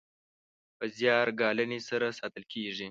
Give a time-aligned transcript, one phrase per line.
[0.77, 2.79] په زیار ګالنې سره ساتل کیږي.